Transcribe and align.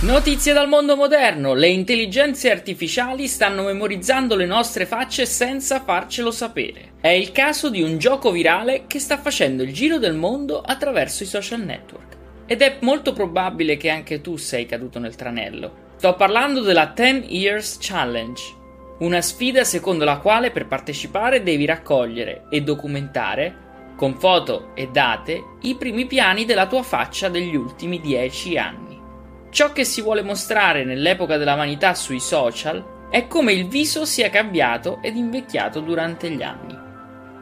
Notizie 0.00 0.52
dal 0.52 0.68
mondo 0.68 0.94
moderno. 0.94 1.54
Le 1.54 1.66
intelligenze 1.66 2.52
artificiali 2.52 3.26
stanno 3.26 3.64
memorizzando 3.64 4.36
le 4.36 4.46
nostre 4.46 4.86
facce 4.86 5.26
senza 5.26 5.80
farcelo 5.80 6.30
sapere. 6.30 6.92
È 7.00 7.08
il 7.08 7.32
caso 7.32 7.68
di 7.68 7.82
un 7.82 7.98
gioco 7.98 8.30
virale 8.30 8.84
che 8.86 9.00
sta 9.00 9.18
facendo 9.18 9.64
il 9.64 9.72
giro 9.72 9.98
del 9.98 10.14
mondo 10.14 10.60
attraverso 10.60 11.24
i 11.24 11.26
social 11.26 11.62
network. 11.62 12.16
Ed 12.46 12.62
è 12.62 12.76
molto 12.82 13.12
probabile 13.12 13.76
che 13.76 13.90
anche 13.90 14.20
tu 14.20 14.36
sei 14.36 14.66
caduto 14.66 15.00
nel 15.00 15.16
tranello. 15.16 15.86
Sto 15.96 16.14
parlando 16.14 16.60
della 16.60 16.92
10 16.94 17.34
Years 17.36 17.78
Challenge, 17.80 18.40
una 19.00 19.20
sfida 19.20 19.64
secondo 19.64 20.04
la 20.04 20.18
quale 20.18 20.52
per 20.52 20.68
partecipare 20.68 21.42
devi 21.42 21.64
raccogliere 21.64 22.44
e 22.50 22.60
documentare, 22.60 23.66
con 23.96 24.14
foto 24.14 24.70
e 24.76 24.90
date, 24.92 25.42
i 25.62 25.74
primi 25.74 26.06
piani 26.06 26.44
della 26.44 26.68
tua 26.68 26.84
faccia 26.84 27.28
degli 27.28 27.56
ultimi 27.56 28.00
10 28.00 28.58
anni. 28.58 28.87
Ciò 29.50 29.72
che 29.72 29.84
si 29.84 30.02
vuole 30.02 30.22
mostrare 30.22 30.84
nell'epoca 30.84 31.36
della 31.36 31.54
vanità 31.54 31.94
sui 31.94 32.20
social 32.20 33.08
è 33.10 33.26
come 33.26 33.52
il 33.52 33.66
viso 33.66 34.04
sia 34.04 34.28
cambiato 34.28 34.98
ed 35.02 35.16
invecchiato 35.16 35.80
durante 35.80 36.30
gli 36.30 36.42
anni. 36.42 36.76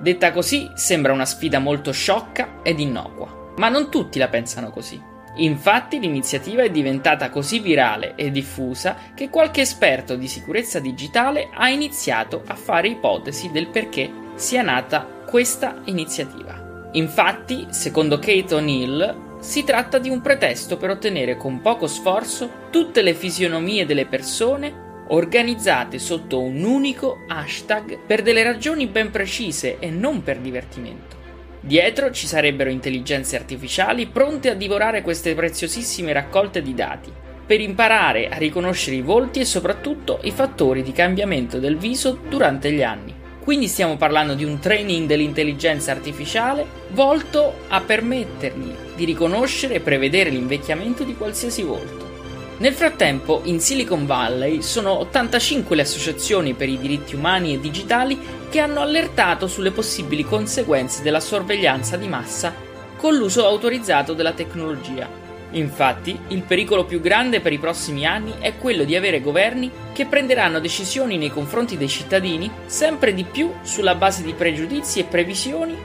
Detta 0.00 0.30
così 0.30 0.70
sembra 0.74 1.12
una 1.12 1.24
sfida 1.24 1.58
molto 1.58 1.90
sciocca 1.90 2.60
ed 2.62 2.78
innocua, 2.78 3.52
ma 3.56 3.68
non 3.68 3.90
tutti 3.90 4.20
la 4.20 4.28
pensano 4.28 4.70
così. 4.70 5.02
Infatti 5.38 5.98
l'iniziativa 5.98 6.62
è 6.62 6.70
diventata 6.70 7.30
così 7.30 7.58
virale 7.58 8.14
e 8.14 8.30
diffusa 8.30 8.96
che 9.14 9.28
qualche 9.28 9.60
esperto 9.60 10.14
di 10.14 10.28
sicurezza 10.28 10.78
digitale 10.78 11.50
ha 11.52 11.68
iniziato 11.68 12.42
a 12.46 12.54
fare 12.54 12.88
ipotesi 12.88 13.50
del 13.50 13.68
perché 13.68 14.10
sia 14.36 14.62
nata 14.62 15.04
questa 15.26 15.80
iniziativa. 15.84 16.90
Infatti, 16.92 17.66
secondo 17.70 18.18
Kate 18.18 18.54
O'Neill, 18.54 19.26
si 19.40 19.62
tratta 19.64 19.98
di 19.98 20.08
un 20.08 20.20
pretesto 20.20 20.76
per 20.76 20.90
ottenere 20.90 21.36
con 21.36 21.60
poco 21.60 21.86
sforzo 21.86 22.50
tutte 22.70 23.02
le 23.02 23.14
fisionomie 23.14 23.86
delle 23.86 24.06
persone 24.06 24.86
organizzate 25.08 25.98
sotto 25.98 26.40
un 26.40 26.62
unico 26.64 27.24
hashtag 27.28 27.98
per 28.04 28.22
delle 28.22 28.42
ragioni 28.42 28.86
ben 28.86 29.10
precise 29.10 29.78
e 29.78 29.90
non 29.90 30.22
per 30.22 30.38
divertimento. 30.38 31.16
Dietro 31.60 32.10
ci 32.10 32.26
sarebbero 32.26 32.70
intelligenze 32.70 33.36
artificiali 33.36 34.06
pronte 34.06 34.50
a 34.50 34.54
divorare 34.54 35.02
queste 35.02 35.34
preziosissime 35.34 36.12
raccolte 36.12 36.62
di 36.62 36.74
dati, 36.74 37.12
per 37.46 37.60
imparare 37.60 38.28
a 38.28 38.36
riconoscere 38.36 38.96
i 38.96 39.02
volti 39.02 39.40
e 39.40 39.44
soprattutto 39.44 40.20
i 40.22 40.30
fattori 40.30 40.82
di 40.82 40.92
cambiamento 40.92 41.58
del 41.58 41.76
viso 41.76 42.18
durante 42.28 42.70
gli 42.70 42.82
anni. 42.82 43.17
Quindi 43.48 43.66
stiamo 43.66 43.96
parlando 43.96 44.34
di 44.34 44.44
un 44.44 44.58
training 44.58 45.06
dell'intelligenza 45.06 45.90
artificiale 45.90 46.66
volto 46.90 47.60
a 47.68 47.80
permettergli 47.80 48.74
di 48.94 49.06
riconoscere 49.06 49.76
e 49.76 49.80
prevedere 49.80 50.28
l'invecchiamento 50.28 51.02
di 51.02 51.16
qualsiasi 51.16 51.62
volto. 51.62 52.56
Nel 52.58 52.74
frattempo, 52.74 53.40
in 53.44 53.58
Silicon 53.58 54.04
Valley 54.04 54.60
sono 54.60 54.98
85 54.98 55.76
le 55.76 55.80
associazioni 55.80 56.52
per 56.52 56.68
i 56.68 56.76
diritti 56.76 57.14
umani 57.14 57.54
e 57.54 57.60
digitali 57.60 58.18
che 58.50 58.60
hanno 58.60 58.80
allertato 58.80 59.46
sulle 59.46 59.70
possibili 59.70 60.24
conseguenze 60.24 61.00
della 61.00 61.18
sorveglianza 61.18 61.96
di 61.96 62.06
massa 62.06 62.52
con 62.98 63.16
l'uso 63.16 63.46
autorizzato 63.46 64.12
della 64.12 64.34
tecnologia. 64.34 65.27
Infatti, 65.52 66.18
il 66.28 66.42
pericolo 66.42 66.84
più 66.84 67.00
grande 67.00 67.40
per 67.40 67.52
i 67.52 67.58
prossimi 67.58 68.04
anni 68.04 68.34
è 68.38 68.58
quello 68.58 68.84
di 68.84 68.94
avere 68.94 69.20
governi 69.20 69.70
che 69.92 70.04
prenderanno 70.04 70.60
decisioni 70.60 71.16
nei 71.16 71.30
confronti 71.30 71.76
dei 71.76 71.88
cittadini 71.88 72.50
sempre 72.66 73.14
di 73.14 73.24
più 73.24 73.52
sulla 73.62 73.94
base 73.94 74.22
di 74.22 74.34
pregiudizi 74.34 75.00
e 75.00 75.04
previsioni 75.04 75.76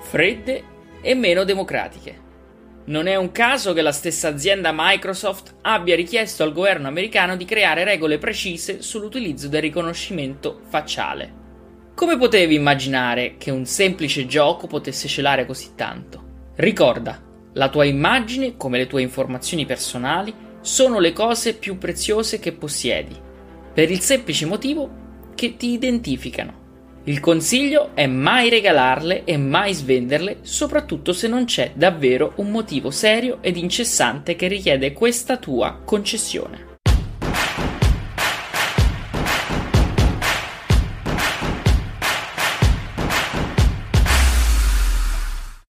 fredde 0.00 0.62
e 1.00 1.14
meno 1.14 1.44
democratiche. 1.44 2.26
Non 2.86 3.06
è 3.06 3.16
un 3.16 3.32
caso 3.32 3.74
che 3.74 3.82
la 3.82 3.92
stessa 3.92 4.28
azienda 4.28 4.70
Microsoft 4.72 5.56
abbia 5.62 5.94
richiesto 5.94 6.42
al 6.42 6.54
governo 6.54 6.88
americano 6.88 7.36
di 7.36 7.44
creare 7.44 7.84
regole 7.84 8.16
precise 8.16 8.80
sull'utilizzo 8.80 9.48
del 9.48 9.60
riconoscimento 9.60 10.60
facciale. 10.68 11.46
Come 11.94 12.16
potevi 12.16 12.54
immaginare 12.54 13.34
che 13.36 13.50
un 13.50 13.66
semplice 13.66 14.24
gioco 14.24 14.66
potesse 14.66 15.08
celare 15.08 15.44
così 15.44 15.72
tanto? 15.74 16.52
Ricorda, 16.54 17.27
la 17.58 17.68
tua 17.68 17.84
immagine, 17.84 18.56
come 18.56 18.78
le 18.78 18.86
tue 18.86 19.02
informazioni 19.02 19.66
personali, 19.66 20.32
sono 20.60 21.00
le 21.00 21.12
cose 21.12 21.54
più 21.54 21.76
preziose 21.76 22.38
che 22.38 22.52
possiedi, 22.52 23.16
per 23.74 23.90
il 23.90 23.98
semplice 23.98 24.46
motivo 24.46 24.88
che 25.34 25.56
ti 25.56 25.72
identificano. 25.72 26.66
Il 27.04 27.18
consiglio 27.18 27.90
è 27.94 28.06
mai 28.06 28.48
regalarle 28.48 29.24
e 29.24 29.36
mai 29.36 29.72
svenderle, 29.72 30.38
soprattutto 30.42 31.12
se 31.12 31.26
non 31.26 31.46
c'è 31.46 31.72
davvero 31.74 32.34
un 32.36 32.50
motivo 32.50 32.90
serio 32.90 33.38
ed 33.40 33.56
incessante 33.56 34.36
che 34.36 34.46
richiede 34.46 34.92
questa 34.92 35.36
tua 35.36 35.80
concessione. 35.84 36.67